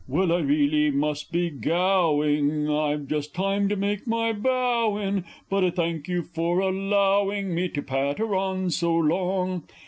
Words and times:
Well, 0.07 0.31
I 0.33 0.39
reelly 0.39 0.89
must 0.89 1.31
be 1.31 1.51
gowing 1.51 2.67
I've 2.67 3.05
just 3.07 3.35
time 3.35 3.69
to 3.69 3.75
make 3.75 4.07
my 4.07 4.33
bow 4.33 4.97
in 4.97 5.25
But 5.47 5.63
I 5.63 5.69
thank 5.69 6.07
you 6.07 6.23
for 6.23 6.57
allowing 6.59 7.53
me 7.53 7.69
to 7.69 7.83
patter 7.83 8.33
on 8.35 8.71
so 8.71 8.95
long. 8.95 9.61